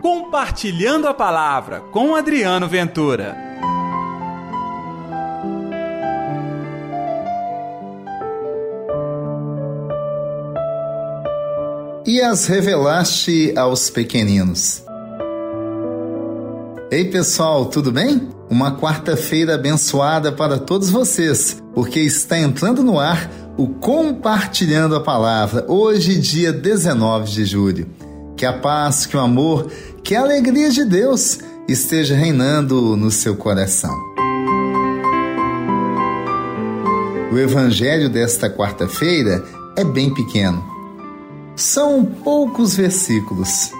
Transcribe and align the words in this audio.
Compartilhando 0.00 1.08
a 1.08 1.14
Palavra 1.14 1.80
com 1.90 2.14
Adriano 2.14 2.68
Ventura. 2.68 3.36
E 12.06 12.20
as 12.20 12.46
revelaste 12.46 13.52
aos 13.56 13.90
pequeninos. 13.90 14.84
Ei 16.90 17.04
pessoal, 17.10 17.66
tudo 17.66 17.90
bem? 17.90 18.28
Uma 18.48 18.78
quarta-feira 18.78 19.56
abençoada 19.56 20.30
para 20.30 20.58
todos 20.58 20.90
vocês, 20.90 21.62
porque 21.74 22.00
está 22.00 22.38
entrando 22.38 22.84
no 22.84 23.00
ar 23.00 23.28
o 23.58 23.68
Compartilhando 23.68 24.94
a 24.94 25.00
Palavra, 25.00 25.66
hoje, 25.68 26.18
dia 26.20 26.52
19 26.52 27.30
de 27.30 27.44
julho. 27.44 27.97
Que 28.38 28.46
a 28.46 28.52
paz, 28.52 29.04
que 29.04 29.16
o 29.16 29.20
amor, 29.20 29.68
que 30.04 30.14
a 30.14 30.20
alegria 30.20 30.70
de 30.70 30.84
Deus 30.84 31.40
esteja 31.68 32.14
reinando 32.14 32.96
no 32.96 33.10
seu 33.10 33.34
coração. 33.34 33.92
O 37.32 37.36
evangelho 37.36 38.08
desta 38.08 38.48
quarta-feira 38.48 39.44
é 39.76 39.82
bem 39.82 40.14
pequeno. 40.14 40.64
São 41.56 42.04
poucos 42.04 42.76
versículos, 42.76 43.72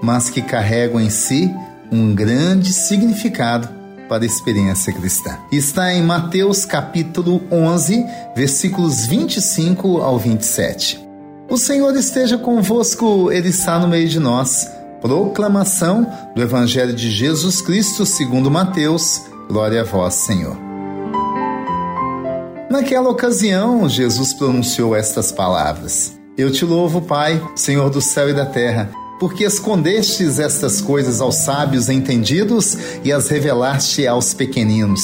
mas 0.00 0.30
que 0.30 0.40
carregam 0.40 1.00
em 1.00 1.10
si 1.10 1.52
um 1.90 2.14
grande 2.14 2.72
significado 2.72 3.68
para 4.08 4.22
a 4.22 4.26
experiência 4.26 4.92
cristã. 4.92 5.36
Está 5.50 5.92
em 5.92 6.02
Mateus 6.04 6.64
capítulo 6.64 7.42
11, 7.50 8.06
versículos 8.36 9.06
25 9.06 10.00
ao 10.00 10.20
27. 10.20 11.03
O 11.48 11.56
Senhor 11.56 11.94
esteja 11.96 12.38
convosco, 12.38 13.30
Ele 13.30 13.48
está 13.48 13.78
no 13.78 13.86
meio 13.86 14.08
de 14.08 14.18
nós. 14.18 14.68
Proclamação 15.00 16.06
do 16.34 16.42
Evangelho 16.42 16.94
de 16.94 17.10
Jesus 17.10 17.60
Cristo 17.60 18.06
segundo 18.06 18.50
Mateus. 18.50 19.22
Glória 19.48 19.82
a 19.82 19.84
vós, 19.84 20.14
Senhor. 20.14 20.56
Naquela 22.70 23.10
ocasião, 23.10 23.88
Jesus 23.88 24.32
pronunciou 24.32 24.96
estas 24.96 25.30
palavras: 25.30 26.18
Eu 26.36 26.50
te 26.50 26.64
louvo, 26.64 27.02
Pai, 27.02 27.40
Senhor 27.54 27.90
do 27.90 28.00
céu 28.00 28.30
e 28.30 28.34
da 28.34 28.46
terra 28.46 28.90
porque 29.18 29.44
escondestes 29.44 30.38
estas 30.38 30.80
coisas 30.80 31.20
aos 31.20 31.36
sábios 31.36 31.88
entendidos 31.88 32.76
e 33.02 33.12
as 33.12 33.28
revelaste 33.28 34.06
aos 34.06 34.34
pequeninos. 34.34 35.00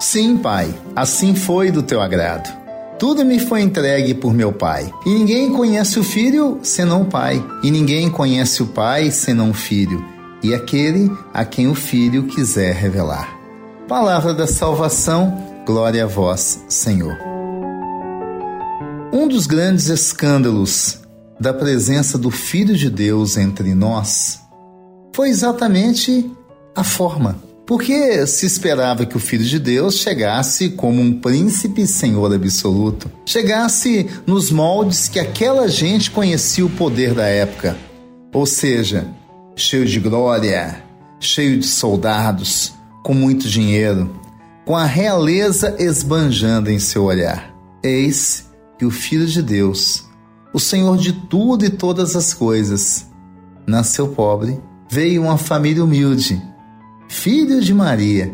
Sim, 0.00 0.36
Pai, 0.38 0.74
assim 0.96 1.34
foi 1.34 1.70
do 1.70 1.82
teu 1.82 2.00
agrado. 2.00 2.67
Tudo 2.98 3.24
me 3.24 3.38
foi 3.38 3.62
entregue 3.62 4.12
por 4.12 4.34
meu 4.34 4.52
Pai. 4.52 4.92
E 5.06 5.10
ninguém 5.10 5.52
conhece 5.52 6.00
o 6.00 6.04
Filho 6.04 6.58
senão 6.64 7.02
o 7.02 7.06
Pai. 7.06 7.44
E 7.62 7.70
ninguém 7.70 8.10
conhece 8.10 8.60
o 8.60 8.66
Pai 8.66 9.12
senão 9.12 9.50
o 9.50 9.54
Filho. 9.54 10.04
E 10.42 10.52
aquele 10.52 11.08
a 11.32 11.44
quem 11.44 11.68
o 11.68 11.76
Filho 11.76 12.24
quiser 12.24 12.74
revelar. 12.74 13.38
Palavra 13.86 14.34
da 14.34 14.48
salvação, 14.48 15.62
glória 15.64 16.04
a 16.04 16.06
vós, 16.08 16.64
Senhor. 16.68 17.16
Um 19.12 19.28
dos 19.28 19.46
grandes 19.46 19.88
escândalos 19.88 21.00
da 21.40 21.54
presença 21.54 22.18
do 22.18 22.32
Filho 22.32 22.76
de 22.76 22.90
Deus 22.90 23.36
entre 23.36 23.74
nós 23.74 24.40
foi 25.14 25.28
exatamente 25.28 26.30
a 26.74 26.82
forma. 26.82 27.47
Porque 27.68 28.26
se 28.26 28.46
esperava 28.46 29.04
que 29.04 29.14
o 29.14 29.20
Filho 29.20 29.44
de 29.44 29.58
Deus 29.58 29.96
chegasse 29.96 30.70
como 30.70 31.02
um 31.02 31.20
príncipe 31.20 31.86
senhor 31.86 32.32
absoluto, 32.34 33.12
chegasse 33.26 34.08
nos 34.26 34.50
moldes 34.50 35.06
que 35.06 35.20
aquela 35.20 35.68
gente 35.68 36.10
conhecia 36.10 36.64
o 36.64 36.70
poder 36.70 37.12
da 37.12 37.26
época, 37.26 37.76
ou 38.32 38.46
seja, 38.46 39.06
cheio 39.54 39.84
de 39.84 40.00
glória, 40.00 40.82
cheio 41.20 41.58
de 41.58 41.66
soldados, 41.66 42.72
com 43.04 43.12
muito 43.12 43.46
dinheiro, 43.46 44.18
com 44.64 44.74
a 44.74 44.86
realeza 44.86 45.76
esbanjando 45.78 46.70
em 46.70 46.78
seu 46.78 47.04
olhar. 47.04 47.54
Eis 47.82 48.46
que 48.78 48.86
o 48.86 48.90
Filho 48.90 49.26
de 49.26 49.42
Deus 49.42 50.08
o 50.54 50.58
Senhor 50.58 50.96
de 50.96 51.12
tudo 51.12 51.66
e 51.66 51.68
todas 51.68 52.16
as 52.16 52.32
coisas. 52.32 53.06
Nasceu 53.66 54.08
pobre, 54.08 54.58
veio 54.90 55.22
uma 55.22 55.36
família 55.36 55.84
humilde, 55.84 56.42
filho 57.08 57.60
de 57.60 57.74
Maria, 57.74 58.32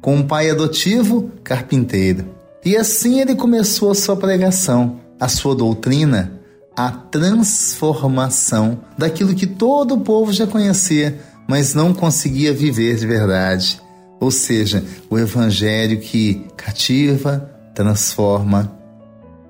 com 0.00 0.16
um 0.16 0.26
pai 0.26 0.50
adotivo, 0.50 1.30
carpinteiro. 1.42 2.24
E 2.64 2.76
assim 2.76 3.20
ele 3.20 3.34
começou 3.34 3.90
a 3.90 3.94
sua 3.94 4.16
pregação, 4.16 5.00
a 5.20 5.28
sua 5.28 5.54
doutrina, 5.54 6.40
a 6.76 6.90
transformação 6.90 8.80
daquilo 8.96 9.34
que 9.34 9.46
todo 9.46 9.94
o 9.94 10.00
povo 10.00 10.32
já 10.32 10.46
conhecia, 10.46 11.20
mas 11.46 11.74
não 11.74 11.92
conseguia 11.92 12.52
viver 12.52 12.96
de 12.96 13.06
verdade. 13.06 13.80
Ou 14.20 14.30
seja, 14.30 14.82
o 15.10 15.18
evangelho 15.18 16.00
que 16.00 16.46
cativa, 16.56 17.50
transforma 17.74 18.72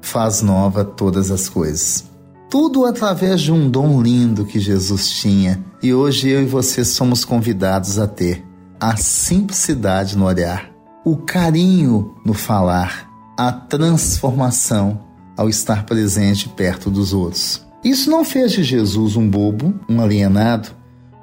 faz 0.00 0.42
nova 0.42 0.84
todas 0.84 1.30
as 1.30 1.48
coisas. 1.48 2.04
Tudo 2.50 2.84
através 2.84 3.40
de 3.40 3.52
um 3.52 3.68
dom 3.68 4.00
lindo 4.00 4.44
que 4.44 4.60
Jesus 4.60 5.10
tinha 5.10 5.64
e 5.82 5.92
hoje 5.92 6.28
eu 6.28 6.42
e 6.42 6.46
você 6.46 6.84
somos 6.84 7.24
convidados 7.24 7.98
a 7.98 8.06
ter: 8.06 8.44
a 8.80 8.96
simplicidade 8.96 10.16
no 10.16 10.24
olhar, 10.24 10.70
o 11.04 11.16
carinho 11.16 12.14
no 12.24 12.34
falar, 12.34 13.10
a 13.36 13.52
transformação 13.52 15.00
ao 15.36 15.48
estar 15.48 15.84
presente 15.84 16.48
perto 16.48 16.90
dos 16.90 17.12
outros. 17.12 17.64
Isso 17.82 18.10
não 18.10 18.24
fez 18.24 18.52
de 18.52 18.62
Jesus 18.62 19.16
um 19.16 19.28
bobo, 19.28 19.74
um 19.88 20.00
alienado. 20.00 20.70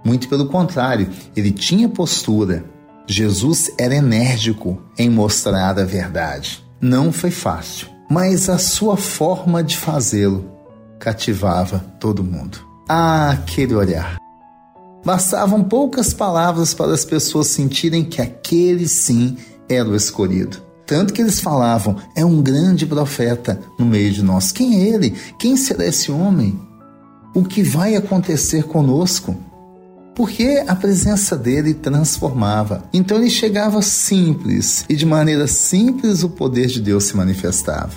Muito 0.04 0.28
pelo 0.28 0.48
contrário, 0.48 1.10
ele 1.36 1.52
tinha 1.52 1.88
postura. 1.90 2.66
Jesus 3.08 3.72
era 3.78 3.96
enérgico 3.96 4.82
em 4.98 5.10
mostrar 5.10 5.80
a 5.80 5.84
verdade. 5.84 6.64
Não 6.80 7.12
foi 7.12 7.32
fácil 7.32 7.92
mas 8.12 8.50
a 8.50 8.58
sua 8.58 8.98
forma 8.98 9.64
de 9.64 9.78
fazê-lo 9.78 10.52
cativava 11.00 11.80
todo 11.98 12.22
mundo. 12.22 12.60
Ah, 12.90 13.32
aquele 13.32 13.74
olhar! 13.74 14.21
Bastavam 15.04 15.64
poucas 15.64 16.14
palavras 16.14 16.74
para 16.74 16.94
as 16.94 17.04
pessoas 17.04 17.48
sentirem 17.48 18.04
que 18.04 18.22
aquele 18.22 18.88
sim 18.88 19.38
era 19.68 19.88
o 19.90 19.96
escolhido. 19.96 20.62
Tanto 20.86 21.14
que 21.14 21.22
eles 21.22 21.40
falavam: 21.40 21.96
é 22.16 22.24
um 22.24 22.42
grande 22.42 22.86
profeta 22.86 23.62
no 23.80 23.86
meio 23.86 24.12
de 24.12 24.22
nós. 24.24 24.52
Quem 24.52 24.82
é 24.82 24.88
ele? 24.90 25.16
Quem 25.40 25.58
será 25.58 25.86
esse 25.86 26.12
homem? 26.12 26.60
O 27.34 27.44
que 27.44 27.64
vai 27.64 27.96
acontecer 27.96 28.64
conosco? 28.64 29.36
porque 30.16 30.64
a 30.68 30.76
presença 30.76 31.38
dele 31.38 31.74
transformava. 31.74 32.84
Então 32.94 33.18
ele 33.18 33.30
chegava 33.30 33.82
simples 33.82 34.86
e 34.90 34.96
de 34.96 35.06
maneira 35.06 35.48
simples 35.48 36.24
o 36.24 36.30
poder 36.30 36.68
de 36.68 36.82
Deus 36.82 37.06
se 37.06 37.18
manifestava. 37.18 37.94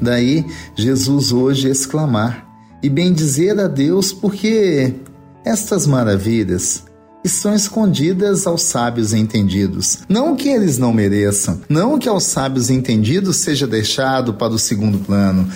Daí 0.00 0.44
Jesus 0.74 1.32
hoje 1.32 1.68
exclamar 1.68 2.46
e 2.82 2.88
bendizer 2.88 3.58
a 3.58 3.66
Deus 3.66 4.12
porque 4.12 4.94
estas 5.44 5.86
maravilhas 5.86 6.84
estão 7.24 7.54
escondidas 7.54 8.46
aos 8.46 8.62
sábios 8.62 9.12
entendidos. 9.12 9.98
Não 10.08 10.36
que 10.36 10.48
eles 10.48 10.78
não 10.78 10.92
mereçam, 10.92 11.60
não 11.68 11.98
que 11.98 12.08
aos 12.08 12.24
sábios 12.24 12.70
entendidos 12.70 13.36
seja 13.38 13.66
deixado 13.66 14.34
para 14.34 14.52
o 14.52 14.58
segundo 14.58 14.98
plano, 14.98 15.48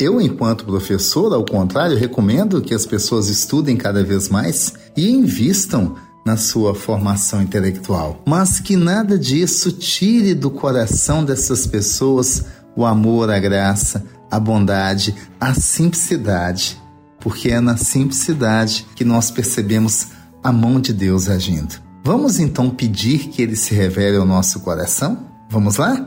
eu, 0.00 0.20
enquanto 0.20 0.64
professor, 0.64 1.32
ao 1.32 1.44
contrário, 1.44 1.96
recomendo 1.96 2.60
que 2.60 2.72
as 2.72 2.86
pessoas 2.86 3.28
estudem 3.28 3.76
cada 3.76 4.04
vez 4.04 4.28
mais 4.28 4.72
e 4.96 5.10
invistam 5.10 5.96
na 6.24 6.36
sua 6.36 6.74
formação 6.74 7.42
intelectual, 7.42 8.22
mas 8.26 8.60
que 8.60 8.76
nada 8.76 9.18
disso 9.18 9.72
tire 9.72 10.34
do 10.34 10.50
coração 10.50 11.24
dessas 11.24 11.66
pessoas 11.66 12.44
o 12.76 12.84
amor, 12.84 13.30
a 13.30 13.38
graça, 13.40 14.04
a 14.30 14.38
bondade, 14.38 15.14
a 15.40 15.54
simplicidade, 15.54 16.80
porque 17.20 17.50
é 17.50 17.60
na 17.60 17.76
simplicidade 17.76 18.86
que 18.94 19.04
nós 19.04 19.30
percebemos 19.30 20.08
a 20.42 20.52
mão 20.52 20.80
de 20.80 20.92
Deus 20.92 21.28
agindo. 21.28 21.74
Vamos 22.04 22.38
então 22.38 22.70
pedir 22.70 23.28
que 23.28 23.42
ele 23.42 23.56
se 23.56 23.74
revele 23.74 24.16
ao 24.16 24.24
nosso 24.24 24.60
coração? 24.60 25.26
Vamos 25.50 25.76
lá? 25.76 26.06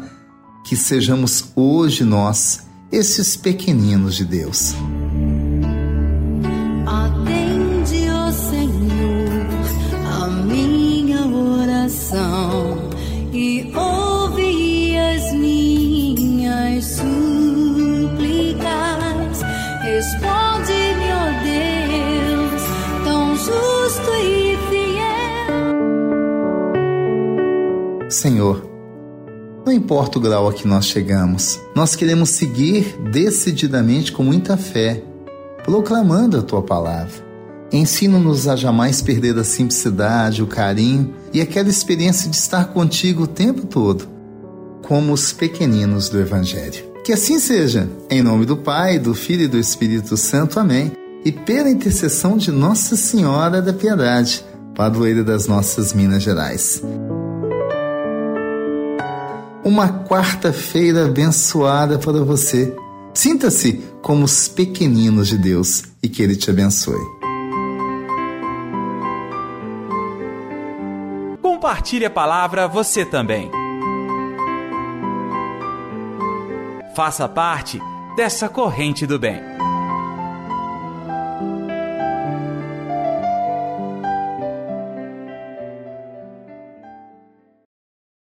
Que 0.64 0.76
sejamos 0.76 1.52
hoje 1.56 2.04
nós 2.04 2.62
esses 2.92 3.36
pequeninos 3.36 4.16
de 4.16 4.26
Deus. 4.26 4.74
Senhor, 28.22 28.64
não 29.66 29.74
importa 29.74 30.20
o 30.20 30.22
grau 30.22 30.48
a 30.48 30.54
que 30.54 30.68
nós 30.68 30.86
chegamos, 30.86 31.60
nós 31.76 31.96
queremos 31.96 32.30
seguir 32.30 32.96
decididamente 33.12 34.12
com 34.12 34.22
muita 34.22 34.56
fé, 34.56 35.02
proclamando 35.64 36.38
a 36.38 36.44
tua 36.44 36.62
palavra. 36.62 37.16
Ensina-nos 37.72 38.48
a 38.48 38.56
jamais 38.56 39.02
perder 39.02 39.36
a 39.40 39.44
simplicidade, 39.44 40.44
o 40.44 40.46
carinho 40.46 41.16
e 41.34 41.42
aquela 41.42 41.68
experiência 41.68 42.30
de 42.30 42.36
estar 42.36 42.66
contigo 42.66 43.24
o 43.24 43.28
tempo 43.28 43.66
todo, 43.66 44.08
como 44.84 45.14
os 45.14 45.34
pequeninos 45.34 46.08
do 46.08 46.20
Evangelho. 46.20 46.92
Que 47.04 47.14
assim 47.14 47.40
seja, 47.40 47.90
em 48.08 48.22
nome 48.22 48.46
do 48.46 48.56
Pai, 48.56 49.00
do 49.00 49.16
Filho 49.16 49.46
e 49.46 49.48
do 49.48 49.58
Espírito 49.58 50.16
Santo. 50.16 50.60
Amém. 50.60 50.92
E 51.26 51.32
pela 51.32 51.72
intercessão 51.72 52.38
de 52.38 52.52
Nossa 52.52 52.96
Senhora 52.96 53.64
da 53.64 53.74
Piedade, 53.74 54.46
padroeira 54.76 55.24
das 55.24 55.48
nossas 55.48 55.92
Minas 55.92 56.22
Gerais. 56.22 56.84
Uma 59.72 59.88
quarta-feira 59.88 61.06
abençoada 61.06 61.98
para 61.98 62.26
você. 62.26 62.76
Sinta-se 63.14 63.82
como 64.02 64.26
os 64.26 64.50
pequeninos 64.50 65.30
de 65.30 65.38
Deus 65.38 65.86
e 66.04 66.10
que 66.10 66.22
Ele 66.22 66.36
te 66.36 66.50
abençoe. 66.50 67.00
Compartilhe 71.42 72.04
a 72.04 72.10
palavra 72.10 72.68
você 72.68 73.06
também. 73.06 73.50
Faça 76.94 77.30
parte 77.30 77.80
dessa 78.18 78.50
corrente 78.50 79.08
do 79.08 79.18
bem. 79.18 79.40